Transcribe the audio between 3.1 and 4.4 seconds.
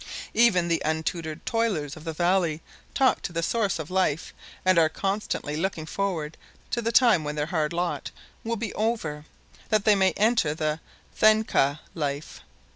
to the Source of Life